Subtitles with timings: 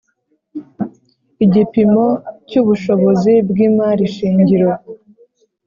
[1.45, 2.05] Igipimo
[2.47, 4.69] cy ubushobozi bw imari shingiro